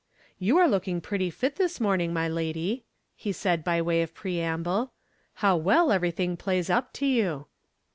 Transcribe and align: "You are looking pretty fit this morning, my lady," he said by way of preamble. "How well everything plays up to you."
"You 0.39 0.57
are 0.57 0.67
looking 0.67 0.99
pretty 0.99 1.29
fit 1.29 1.57
this 1.57 1.79
morning, 1.79 2.11
my 2.11 2.27
lady," 2.27 2.85
he 3.15 3.31
said 3.31 3.63
by 3.63 3.83
way 3.83 4.01
of 4.01 4.15
preamble. 4.15 4.93
"How 5.45 5.55
well 5.55 5.91
everything 5.91 6.37
plays 6.37 6.71
up 6.71 6.91
to 6.93 7.05
you." 7.05 7.45